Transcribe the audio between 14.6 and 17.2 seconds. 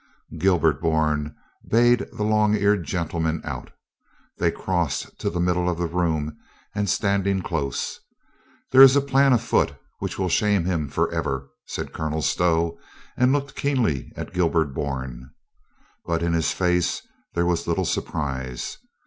Bourne. But in his face